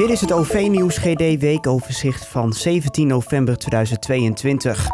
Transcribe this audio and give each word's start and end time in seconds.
Dit 0.00 0.10
is 0.10 0.20
het 0.20 0.32
OV-nieuws 0.32 0.98
GD 0.98 1.38
weekoverzicht 1.38 2.26
van 2.26 2.52
17 2.52 3.06
november 3.06 3.56
2022. 3.56 4.86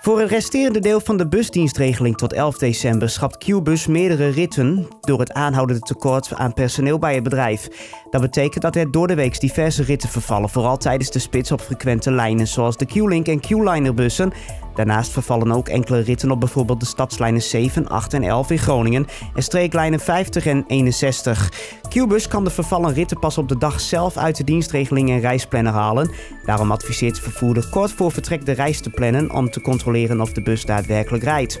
Voor 0.00 0.20
het 0.20 0.30
resterende 0.30 0.80
deel 0.80 1.00
van 1.00 1.16
de 1.16 1.28
busdienstregeling 1.28 2.16
tot 2.16 2.32
11 2.32 2.58
december 2.58 3.10
schapt 3.10 3.38
Qbus 3.38 3.86
meerdere 3.86 4.28
ritten 4.28 4.88
door 5.00 5.18
het 5.18 5.32
aanhoudende 5.32 5.82
tekort 5.82 6.34
aan 6.34 6.52
personeel 6.52 6.98
bij 6.98 7.14
het 7.14 7.22
bedrijf. 7.22 7.68
Dat 8.10 8.20
betekent 8.20 8.62
dat 8.62 8.76
er 8.76 8.90
door 8.90 9.06
de 9.06 9.14
week 9.14 9.40
diverse 9.40 9.82
ritten 9.82 10.08
vervallen, 10.08 10.48
vooral 10.48 10.76
tijdens 10.76 11.10
de 11.10 11.18
spits 11.18 11.52
op 11.52 11.60
frequente 11.60 12.10
lijnen 12.10 12.46
zoals 12.46 12.76
de 12.76 12.86
Q-Link 12.86 13.26
en 13.26 13.40
Q-Liner 13.40 13.94
bussen. 13.94 14.32
Daarnaast 14.76 15.12
vervallen 15.12 15.52
ook 15.52 15.68
enkele 15.68 16.00
ritten 16.00 16.30
op 16.30 16.40
bijvoorbeeld 16.40 16.80
de 16.80 16.86
stadslijnen 16.86 17.42
7, 17.42 17.88
8 17.88 18.14
en 18.14 18.22
11 18.22 18.50
in 18.50 18.58
Groningen 18.58 19.06
en 19.34 19.42
streeklijnen 19.42 20.00
50 20.00 20.46
en 20.46 20.64
61. 20.66 21.52
Qbus 21.88 22.28
kan 22.28 22.44
de 22.44 22.50
vervallen 22.50 22.94
ritten 22.94 23.18
pas 23.18 23.38
op 23.38 23.48
de 23.48 23.58
dag 23.58 23.80
zelf 23.80 24.16
uit 24.16 24.36
de 24.36 24.44
dienstregeling 24.44 25.10
en 25.10 25.20
reisplanner 25.20 25.72
halen. 25.72 26.10
Daarom 26.44 26.70
adviseert 26.70 27.14
de 27.14 27.22
vervoerder 27.22 27.68
kort 27.70 27.92
voor 27.92 28.12
vertrek 28.12 28.46
de 28.46 28.52
reis 28.52 28.80
te 28.80 28.90
plannen 28.90 29.32
om 29.32 29.50
te 29.50 29.60
controleren 29.60 30.20
of 30.20 30.32
de 30.32 30.42
bus 30.42 30.64
daadwerkelijk 30.64 31.24
rijdt. 31.24 31.60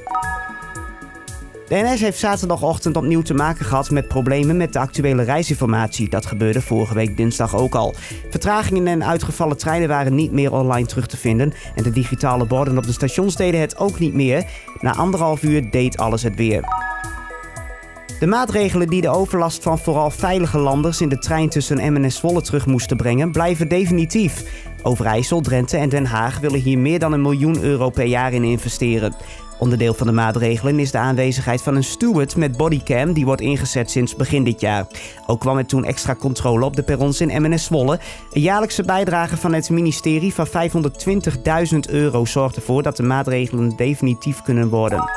De 1.68 1.74
NS 1.74 2.00
heeft 2.00 2.18
zaterdagochtend 2.18 2.96
opnieuw 2.96 3.22
te 3.22 3.34
maken 3.34 3.64
gehad 3.64 3.90
met 3.90 4.08
problemen 4.08 4.56
met 4.56 4.72
de 4.72 4.78
actuele 4.78 5.22
reisinformatie. 5.22 6.08
Dat 6.08 6.26
gebeurde 6.26 6.60
vorige 6.60 6.94
week 6.94 7.16
dinsdag 7.16 7.56
ook 7.56 7.74
al. 7.74 7.94
Vertragingen 8.30 8.86
en 8.86 9.04
uitgevallen 9.04 9.56
treinen 9.56 9.88
waren 9.88 10.14
niet 10.14 10.32
meer 10.32 10.52
online 10.52 10.86
terug 10.86 11.06
te 11.06 11.16
vinden. 11.16 11.52
En 11.74 11.82
de 11.82 11.90
digitale 11.90 12.46
borden 12.46 12.78
op 12.78 12.86
de 12.86 12.92
stations 12.92 13.36
deden 13.36 13.60
het 13.60 13.78
ook 13.78 13.98
niet 13.98 14.14
meer. 14.14 14.46
Na 14.80 14.94
anderhalf 14.94 15.42
uur 15.42 15.70
deed 15.70 15.96
alles 15.96 16.22
het 16.22 16.34
weer. 16.34 16.64
De 18.20 18.26
maatregelen 18.26 18.88
die 18.88 19.00
de 19.00 19.08
overlast 19.08 19.62
van 19.62 19.78
vooral 19.78 20.10
veilige 20.10 20.58
landers 20.58 21.00
in 21.00 21.08
de 21.08 21.18
trein 21.18 21.48
tussen 21.48 21.78
Emmen 21.78 22.04
en 22.04 22.42
terug 22.42 22.66
moesten 22.66 22.96
brengen, 22.96 23.32
blijven 23.32 23.68
definitief. 23.68 24.44
Overijssel, 24.82 25.40
Drenthe 25.40 25.76
en 25.76 25.88
Den 25.88 26.06
Haag 26.06 26.38
willen 26.38 26.60
hier 26.60 26.78
meer 26.78 26.98
dan 26.98 27.12
een 27.12 27.22
miljoen 27.22 27.62
euro 27.62 27.90
per 27.90 28.04
jaar 28.04 28.32
in 28.32 28.44
investeren. 28.44 29.14
Onderdeel 29.58 29.94
van 29.94 30.06
de 30.06 30.12
maatregelen 30.12 30.78
is 30.78 30.90
de 30.90 30.98
aanwezigheid 30.98 31.62
van 31.62 31.76
een 31.76 31.84
steward 31.84 32.36
met 32.36 32.56
bodycam 32.56 33.12
die 33.12 33.24
wordt 33.24 33.40
ingezet 33.40 33.90
sinds 33.90 34.16
begin 34.16 34.44
dit 34.44 34.60
jaar. 34.60 34.86
Ook 35.26 35.40
kwam 35.40 35.58
er 35.58 35.66
toen 35.66 35.84
extra 35.84 36.14
controle 36.14 36.64
op 36.64 36.76
de 36.76 36.82
perrons 36.82 37.20
in 37.20 37.30
Emmen 37.30 37.52
en 37.52 37.60
Zwolle. 37.60 38.00
Een 38.32 38.40
jaarlijkse 38.40 38.82
bijdrage 38.82 39.36
van 39.36 39.52
het 39.52 39.70
ministerie 39.70 40.34
van 40.34 40.46
520.000 40.46 41.78
euro 41.90 42.24
zorgt 42.24 42.56
ervoor 42.56 42.82
dat 42.82 42.96
de 42.96 43.02
maatregelen 43.02 43.76
definitief 43.76 44.42
kunnen 44.42 44.68
worden. 44.68 45.10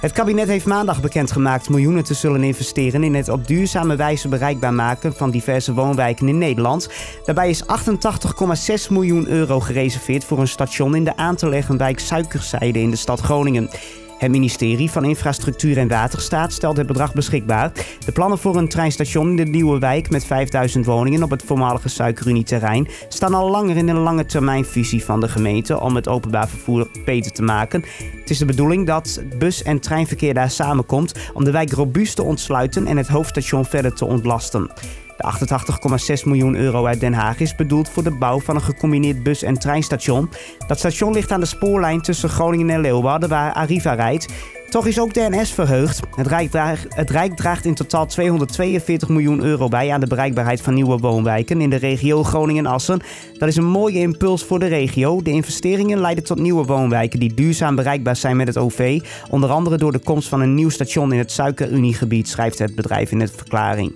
Het 0.00 0.12
kabinet 0.12 0.48
heeft 0.48 0.66
maandag 0.66 1.00
bekendgemaakt 1.00 1.68
miljoenen 1.68 2.04
te 2.04 2.14
zullen 2.14 2.42
investeren 2.42 3.04
in 3.04 3.14
het 3.14 3.28
op 3.28 3.46
duurzame 3.46 3.96
wijze 3.96 4.28
bereikbaar 4.28 4.74
maken 4.74 5.12
van 5.14 5.30
diverse 5.30 5.74
woonwijken 5.74 6.28
in 6.28 6.38
Nederland. 6.38 6.88
Daarbij 7.24 7.48
is 7.48 7.62
88,6 7.62 8.90
miljoen 8.90 9.28
euro 9.28 9.60
gereserveerd 9.60 10.24
voor 10.24 10.38
een 10.38 10.48
station 10.48 10.94
in 10.94 11.04
de 11.04 11.16
aan 11.16 11.36
te 11.36 11.48
leggen 11.48 11.76
wijk 11.76 11.98
Suikerzijde 11.98 12.80
in 12.80 12.90
de 12.90 12.96
stad 12.96 13.20
Groningen. 13.20 13.70
Het 14.18 14.30
ministerie 14.30 14.90
van 14.90 15.04
Infrastructuur 15.04 15.78
en 15.78 15.88
Waterstaat 15.88 16.52
stelt 16.52 16.76
het 16.76 16.86
bedrag 16.86 17.12
beschikbaar. 17.12 17.72
De 18.04 18.12
plannen 18.12 18.38
voor 18.38 18.56
een 18.56 18.68
treinstation 18.68 19.28
in 19.28 19.36
de 19.36 19.44
Nieuwe 19.44 19.78
Wijk 19.78 20.10
met 20.10 20.24
5000 20.24 20.86
woningen 20.86 21.22
op 21.22 21.30
het 21.30 21.42
voormalige 21.42 21.88
Suikerunie-terrein 21.88 22.88
staan 23.08 23.34
al 23.34 23.50
langer 23.50 23.76
in 23.76 23.88
een 23.88 23.98
lange 23.98 24.26
termijnvisie 24.26 25.04
van 25.04 25.20
de 25.20 25.28
gemeente 25.28 25.80
om 25.80 25.94
het 25.94 26.08
openbaar 26.08 26.48
vervoer 26.48 26.88
beter 27.04 27.32
te 27.32 27.42
maken. 27.42 27.84
Het 28.20 28.30
is 28.30 28.38
de 28.38 28.44
bedoeling 28.44 28.86
dat 28.86 29.22
bus- 29.38 29.62
en 29.62 29.80
treinverkeer 29.80 30.34
daar 30.34 30.50
samenkomt 30.50 31.14
om 31.34 31.44
de 31.44 31.50
wijk 31.50 31.72
robuust 31.72 32.16
te 32.16 32.22
ontsluiten 32.22 32.86
en 32.86 32.96
het 32.96 33.08
hoofdstation 33.08 33.64
verder 33.64 33.94
te 33.94 34.04
ontlasten. 34.04 34.70
De 35.16 36.18
88,6 36.18 36.24
miljoen 36.24 36.56
euro 36.56 36.86
uit 36.86 37.00
Den 37.00 37.14
Haag 37.14 37.40
is 37.40 37.54
bedoeld 37.54 37.88
voor 37.88 38.02
de 38.02 38.16
bouw 38.16 38.40
van 38.40 38.54
een 38.54 38.62
gecombineerd 38.62 39.22
bus- 39.22 39.42
en 39.42 39.58
treinstation. 39.58 40.30
Dat 40.66 40.78
station 40.78 41.12
ligt 41.12 41.32
aan 41.32 41.40
de 41.40 41.46
spoorlijn 41.46 42.00
tussen 42.00 42.28
Groningen 42.28 42.70
en 42.70 42.80
Leeuwarden, 42.80 43.28
waar 43.28 43.52
Arriva 43.52 43.94
rijdt. 43.94 44.26
Toch 44.68 44.86
is 44.86 45.00
ook 45.00 45.14
de 45.14 45.26
NS 45.30 45.52
verheugd. 45.52 46.00
Het 46.14 46.26
Rijk, 46.26 46.50
draagt, 46.50 46.86
het 46.88 47.36
draagt 47.36 47.64
in 47.64 47.74
totaal 47.74 48.06
242 48.06 49.08
miljoen 49.08 49.42
euro 49.42 49.68
bij 49.68 49.92
aan 49.92 50.00
de 50.00 50.06
bereikbaarheid 50.06 50.60
van 50.60 50.74
nieuwe 50.74 50.98
woonwijken 50.98 51.60
in 51.60 51.70
de 51.70 51.76
regio 51.76 52.22
Groningen-Assen. 52.22 53.00
Dat 53.38 53.48
is 53.48 53.56
een 53.56 53.64
mooie 53.64 53.98
impuls 53.98 54.44
voor 54.44 54.58
de 54.58 54.66
regio. 54.66 55.22
De 55.22 55.30
investeringen 55.30 55.98
leiden 55.98 56.24
tot 56.24 56.38
nieuwe 56.38 56.64
woonwijken 56.64 57.20
die 57.20 57.34
duurzaam 57.34 57.76
bereikbaar 57.76 58.16
zijn 58.16 58.36
met 58.36 58.46
het 58.46 58.56
OV. 58.56 59.00
Onder 59.30 59.50
andere 59.50 59.76
door 59.76 59.92
de 59.92 59.98
komst 59.98 60.28
van 60.28 60.40
een 60.40 60.54
nieuw 60.54 60.70
station 60.70 61.12
in 61.12 61.18
het 61.18 61.32
Suikeruniegebied, 61.32 62.28
schrijft 62.28 62.58
het 62.58 62.74
bedrijf 62.74 63.10
in 63.10 63.18
de 63.18 63.28
verklaring. 63.28 63.92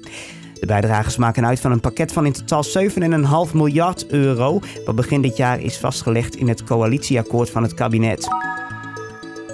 De 0.60 0.66
bijdragers 0.66 1.16
maken 1.16 1.47
uit 1.47 1.60
van 1.60 1.72
een 1.72 1.81
pakket 1.81 2.12
van 2.12 2.26
in 2.26 2.32
totaal 2.32 2.65
7,5 3.48 3.54
miljard 3.54 4.06
euro, 4.06 4.60
wat 4.84 4.94
begin 4.94 5.22
dit 5.22 5.37
jaar 5.37 5.60
is 5.60 5.78
vastgelegd 5.78 6.37
in 6.37 6.48
het 6.48 6.65
coalitieakkoord 6.65 7.50
van 7.50 7.62
het 7.62 7.75
kabinet. 7.75 8.28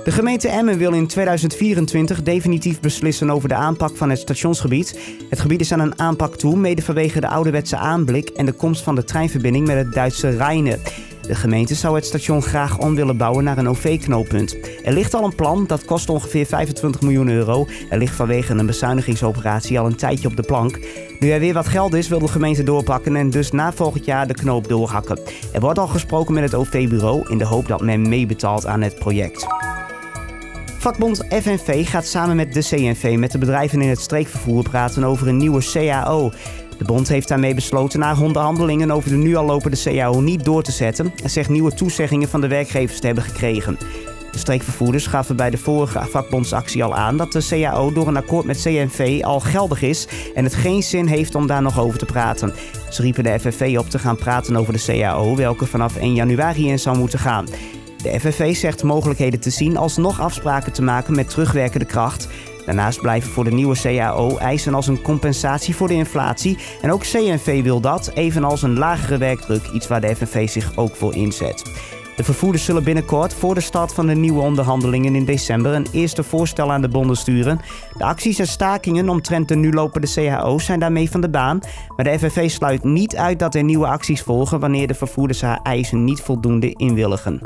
De 0.04 0.12
gemeente 0.12 0.48
Emmen 0.48 0.78
wil 0.78 0.92
in 0.92 1.06
2024 1.06 2.22
definitief 2.22 2.80
beslissen 2.80 3.30
over 3.30 3.48
de 3.48 3.54
aanpak 3.54 3.96
van 3.96 4.10
het 4.10 4.18
stationsgebied. 4.18 4.98
Het 5.28 5.40
gebied 5.40 5.60
is 5.60 5.72
aan 5.72 5.80
een 5.80 5.98
aanpak 5.98 6.36
toe, 6.36 6.56
mede 6.56 6.82
vanwege 6.82 7.20
de 7.20 7.28
ouderwetse 7.28 7.76
aanblik 7.76 8.28
en 8.28 8.46
de 8.46 8.52
komst 8.52 8.82
van 8.82 8.94
de 8.94 9.04
treinverbinding 9.04 9.66
met 9.66 9.76
het 9.76 9.92
Duitse 9.92 10.36
Rijnen. 10.36 10.80
De 11.26 11.34
gemeente 11.34 11.74
zou 11.74 11.94
het 11.94 12.04
station 12.04 12.42
graag 12.42 12.78
om 12.78 12.94
willen 12.94 13.16
bouwen 13.16 13.44
naar 13.44 13.58
een 13.58 13.68
OV-knooppunt. 13.68 14.56
Er 14.84 14.92
ligt 14.92 15.14
al 15.14 15.24
een 15.24 15.34
plan, 15.34 15.66
dat 15.66 15.84
kost 15.84 16.08
ongeveer 16.08 16.46
25 16.46 17.00
miljoen 17.00 17.28
euro. 17.28 17.66
Er 17.90 17.98
ligt 17.98 18.14
vanwege 18.14 18.52
een 18.52 18.66
bezuinigingsoperatie 18.66 19.78
al 19.78 19.86
een 19.86 19.96
tijdje 19.96 20.28
op 20.28 20.36
de 20.36 20.42
plank. 20.42 20.78
Nu 21.18 21.30
er 21.30 21.40
weer 21.40 21.54
wat 21.54 21.68
geld 21.68 21.94
is, 21.94 22.08
wil 22.08 22.18
de 22.18 22.28
gemeente 22.28 22.62
doorpakken 22.62 23.16
en 23.16 23.30
dus 23.30 23.50
na 23.50 23.72
volgend 23.72 24.04
jaar 24.04 24.26
de 24.26 24.34
knoop 24.34 24.68
doorhakken. 24.68 25.18
Er 25.52 25.60
wordt 25.60 25.78
al 25.78 25.88
gesproken 25.88 26.34
met 26.34 26.42
het 26.42 26.54
OV-bureau 26.54 27.30
in 27.30 27.38
de 27.38 27.46
hoop 27.46 27.68
dat 27.68 27.82
men 27.82 28.08
meebetaalt 28.08 28.66
aan 28.66 28.82
het 28.82 28.98
project. 28.98 29.46
Vakbond 30.78 31.24
FNV 31.28 31.88
gaat 31.88 32.06
samen 32.06 32.36
met 32.36 32.52
de 32.52 32.60
CNV 32.60 33.16
met 33.18 33.32
de 33.32 33.38
bedrijven 33.38 33.80
in 33.80 33.88
het 33.88 34.00
streekvervoer 34.00 34.62
praten 34.62 35.04
over 35.04 35.28
een 35.28 35.36
nieuwe 35.36 35.70
CAO. 35.72 36.32
De 36.78 36.84
bond 36.84 37.08
heeft 37.08 37.28
daarmee 37.28 37.54
besloten 37.54 37.98
na 37.98 38.20
onderhandelingen 38.20 38.90
over 38.90 39.10
de 39.10 39.16
nu 39.16 39.36
al 39.36 39.44
lopende 39.44 39.82
CAO 39.82 40.20
niet 40.20 40.44
door 40.44 40.62
te 40.62 40.72
zetten 40.72 41.12
en 41.22 41.30
zegt 41.30 41.48
nieuwe 41.48 41.74
toezeggingen 41.74 42.28
van 42.28 42.40
de 42.40 42.48
werkgevers 42.48 43.00
te 43.00 43.06
hebben 43.06 43.24
gekregen. 43.24 43.78
De 44.32 44.38
streekvervoerders 44.38 45.06
gaven 45.06 45.36
bij 45.36 45.50
de 45.50 45.58
vorige 45.58 46.06
vakbondsactie 46.10 46.84
al 46.84 46.94
aan 46.94 47.16
dat 47.16 47.32
de 47.32 47.46
CAO 47.48 47.92
door 47.92 48.08
een 48.08 48.16
akkoord 48.16 48.46
met 48.46 48.62
CNV 48.62 49.20
al 49.22 49.40
geldig 49.40 49.82
is 49.82 50.08
en 50.34 50.44
het 50.44 50.54
geen 50.54 50.82
zin 50.82 51.06
heeft 51.06 51.34
om 51.34 51.46
daar 51.46 51.62
nog 51.62 51.80
over 51.80 51.98
te 51.98 52.04
praten. 52.04 52.54
Ze 52.90 53.02
riepen 53.02 53.24
de 53.24 53.38
FNV 53.40 53.76
op 53.78 53.90
te 53.90 53.98
gaan 53.98 54.16
praten 54.16 54.56
over 54.56 54.72
de 54.72 54.84
CAO, 54.86 55.36
welke 55.36 55.66
vanaf 55.66 55.96
1 55.96 56.14
januari 56.14 56.68
in 56.68 56.78
zou 56.78 56.98
moeten 56.98 57.18
gaan. 57.18 57.46
De 58.02 58.20
FNV 58.20 58.56
zegt 58.56 58.82
mogelijkheden 58.82 59.40
te 59.40 59.50
zien 59.50 59.76
als 59.76 59.96
nog 59.96 60.20
afspraken 60.20 60.72
te 60.72 60.82
maken 60.82 61.14
met 61.14 61.30
terugwerkende 61.30 61.86
kracht. 61.86 62.28
Daarnaast 62.66 63.00
blijven 63.00 63.30
voor 63.30 63.44
de 63.44 63.52
nieuwe 63.52 63.76
CAO 63.82 64.36
eisen 64.36 64.74
als 64.74 64.86
een 64.86 65.02
compensatie 65.02 65.76
voor 65.76 65.88
de 65.88 65.94
inflatie. 65.94 66.58
En 66.80 66.92
ook 66.92 67.02
CNV 67.02 67.62
wil 67.62 67.80
dat, 67.80 68.10
evenals 68.14 68.62
een 68.62 68.78
lagere 68.78 69.18
werkdruk, 69.18 69.66
iets 69.72 69.86
waar 69.86 70.00
de 70.00 70.16
FNV 70.16 70.48
zich 70.48 70.76
ook 70.76 70.96
voor 70.96 71.14
inzet. 71.14 71.62
De 72.16 72.24
vervoerders 72.24 72.64
zullen 72.64 72.84
binnenkort 72.84 73.34
voor 73.34 73.54
de 73.54 73.60
start 73.60 73.94
van 73.94 74.06
de 74.06 74.14
nieuwe 74.14 74.40
onderhandelingen 74.40 75.14
in 75.14 75.24
december 75.24 75.74
een 75.74 75.86
eerste 75.92 76.22
voorstel 76.22 76.72
aan 76.72 76.80
de 76.80 76.88
bonden 76.88 77.16
sturen. 77.16 77.60
De 77.96 78.04
acties 78.04 78.38
en 78.38 78.46
stakingen 78.46 79.08
omtrent 79.08 79.48
de 79.48 79.56
nu 79.56 79.72
lopende 79.72 80.12
CAO's 80.14 80.64
zijn 80.64 80.80
daarmee 80.80 81.10
van 81.10 81.20
de 81.20 81.28
baan. 81.28 81.60
Maar 81.96 82.04
de 82.04 82.18
FNV 82.18 82.50
sluit 82.50 82.84
niet 82.84 83.16
uit 83.16 83.38
dat 83.38 83.54
er 83.54 83.64
nieuwe 83.64 83.86
acties 83.86 84.22
volgen 84.22 84.60
wanneer 84.60 84.86
de 84.86 84.94
vervoerders 84.94 85.40
haar 85.40 85.60
eisen 85.62 86.04
niet 86.04 86.20
voldoende 86.20 86.72
inwilligen. 86.72 87.40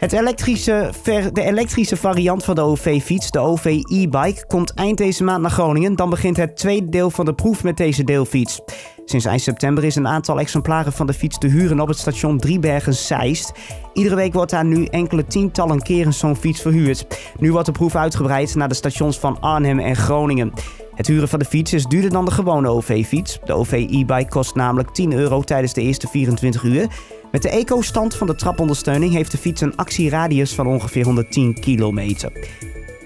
Het 0.00 0.12
elektrische 0.12 0.90
de 1.32 1.42
elektrische 1.42 1.96
variant 1.96 2.44
van 2.44 2.54
de 2.54 2.60
OV-fiets, 2.60 3.30
de 3.30 3.38
OV 3.38 3.64
e-bike, 3.64 4.46
komt 4.46 4.74
eind 4.74 4.98
deze 4.98 5.24
maand 5.24 5.42
naar 5.42 5.50
Groningen. 5.50 5.96
Dan 5.96 6.10
begint 6.10 6.36
het 6.36 6.56
tweede 6.56 6.88
deel 6.88 7.10
van 7.10 7.24
de 7.24 7.34
proef 7.34 7.64
met 7.64 7.76
deze 7.76 8.04
deelfiets. 8.04 8.60
Sinds 9.04 9.24
eind 9.24 9.40
september 9.40 9.84
is 9.84 9.96
een 9.96 10.08
aantal 10.08 10.40
exemplaren 10.40 10.92
van 10.92 11.06
de 11.06 11.12
fiets 11.12 11.38
te 11.38 11.46
huren 11.46 11.80
op 11.80 11.88
het 11.88 11.98
station 11.98 12.38
Driebergen-Zeist. 12.38 13.52
Iedere 13.92 14.14
week 14.14 14.32
wordt 14.32 14.50
daar 14.50 14.64
nu 14.64 14.84
enkele 14.84 15.26
tientallen 15.26 15.82
keren 15.82 16.14
zo'n 16.14 16.36
fiets 16.36 16.60
verhuurd. 16.60 17.06
Nu 17.38 17.52
wordt 17.52 17.66
de 17.66 17.72
proef 17.72 17.94
uitgebreid 17.94 18.54
naar 18.54 18.68
de 18.68 18.74
stations 18.74 19.18
van 19.18 19.40
Arnhem 19.40 19.78
en 19.78 19.96
Groningen. 19.96 20.52
Het 20.94 21.06
huren 21.06 21.28
van 21.28 21.38
de 21.38 21.44
fiets 21.44 21.72
is 21.72 21.84
duurder 21.84 22.10
dan 22.10 22.24
de 22.24 22.30
gewone 22.30 22.68
OV-fiets. 22.68 23.38
De 23.44 23.52
OV 23.52 23.72
e-bike 23.72 24.28
kost 24.28 24.54
namelijk 24.54 24.90
10 24.90 25.12
euro 25.12 25.42
tijdens 25.42 25.72
de 25.72 25.82
eerste 25.82 26.08
24 26.08 26.62
uur. 26.62 26.88
Met 27.32 27.42
de 27.42 27.50
eco-stand 27.50 28.14
van 28.14 28.26
de 28.26 28.34
trapondersteuning 28.34 29.12
heeft 29.12 29.30
de 29.30 29.38
fiets 29.38 29.60
een 29.60 29.76
actieradius 29.76 30.54
van 30.54 30.66
ongeveer 30.66 31.04
110 31.04 31.60
kilometer. 31.60 32.32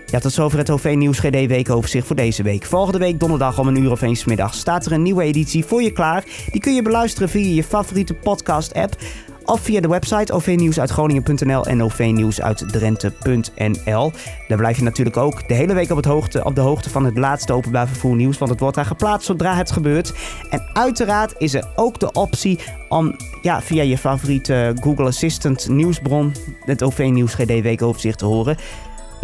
Ja, 0.07 0.19
tot 0.19 0.33
zover 0.33 0.59
het 0.59 0.71
OV 0.71 0.95
Nieuws 0.97 1.19
GD 1.19 1.47
weekoverzicht 1.47 2.07
voor 2.07 2.17
deze 2.17 2.43
week. 2.43 2.65
Volgende 2.65 2.99
week 2.99 3.21
donderdag 3.21 3.59
om 3.59 3.69
een 3.69 3.83
uur 3.83 3.91
of 3.91 4.03
eens 4.03 4.25
middag 4.25 4.55
staat 4.55 4.87
er 4.87 4.93
een 4.93 5.03
nieuwe 5.03 5.23
editie 5.23 5.65
voor 5.65 5.83
je 5.83 5.93
klaar. 5.93 6.25
Die 6.51 6.61
kun 6.61 6.75
je 6.75 6.83
beluisteren 6.83 7.29
via 7.29 7.55
je 7.55 7.65
favoriete 7.65 8.15
podcast 8.15 8.75
app. 8.75 8.97
Of 9.45 9.61
via 9.61 9.81
de 9.81 9.89
website 9.89 10.33
ovnieuwsuitgroningen.nl 10.33 11.67
en 11.67 11.83
ovnieuwsuitdrenthe.nl. 11.83 14.13
Daar 14.49 14.59
blijf 14.59 14.77
je 14.77 14.83
natuurlijk 14.83 15.17
ook 15.17 15.49
de 15.49 15.55
hele 15.55 15.75
week 15.75 15.91
op, 15.91 15.97
het 15.97 16.05
hoogte, 16.05 16.45
op 16.45 16.55
de 16.55 16.61
hoogte 16.61 16.91
van 16.91 17.05
het 17.05 17.19
laatste 17.19 17.53
openbaar 17.53 17.89
vervoer 17.89 18.17
nieuws. 18.17 18.39
Want 18.39 18.51
het 18.51 18.61
wordt 18.61 18.77
daar 18.77 18.85
geplaatst 18.85 19.27
zodra 19.27 19.57
het 19.57 19.73
gebeurt. 19.73 20.13
En 20.51 20.63
uiteraard 20.73 21.35
is 21.39 21.55
er 21.55 21.65
ook 21.77 22.01
de 22.01 22.13
optie 22.13 22.59
om 22.89 23.17
ja, 23.43 23.63
via 23.63 23.83
je 23.83 23.99
favoriete 23.99 24.77
Google 24.81 25.07
Assistant 25.07 25.69
nieuwsbron 25.69 26.33
het 26.65 26.83
OV 26.83 27.09
Nieuws 27.13 27.35
GD 27.35 27.61
weekoverzicht 27.61 28.19
te 28.19 28.25
horen. 28.25 28.57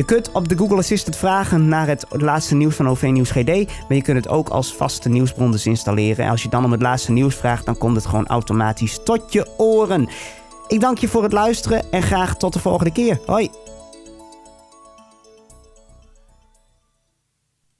Je 0.01 0.07
kunt 0.07 0.33
op 0.33 0.49
de 0.49 0.57
Google 0.57 0.77
Assistant 0.77 1.17
vragen 1.17 1.69
naar 1.69 1.87
het 1.87 2.07
laatste 2.09 2.55
nieuws 2.55 2.75
van 2.75 2.89
OV 2.89 3.03
Nieuws 3.03 3.31
GD. 3.31 3.47
Maar 3.47 3.97
je 3.97 4.03
kunt 4.03 4.17
het 4.17 4.29
ook 4.29 4.49
als 4.49 4.75
vaste 4.75 5.09
nieuwsbron 5.09 5.51
dus 5.51 5.67
installeren. 5.67 6.25
En 6.25 6.31
als 6.31 6.43
je 6.43 6.49
dan 6.49 6.65
om 6.65 6.73
het 6.73 6.83
laatste 6.83 7.13
nieuws 7.13 7.35
vraagt, 7.35 7.67
dan 7.67 7.79
komt 7.79 7.97
het 7.97 8.07
gewoon 8.07 8.27
automatisch 8.27 8.99
tot 9.05 9.33
je 9.33 9.49
oren. 9.57 10.09
Ik 10.69 10.81
dank 10.81 10.99
je 10.99 11.09
voor 11.09 11.23
het 11.23 11.33
luisteren 11.33 11.91
en 11.91 12.03
graag 12.03 12.37
tot 12.37 12.53
de 12.53 12.59
volgende 12.59 12.93
keer. 12.93 13.21
Hoi! 13.27 13.70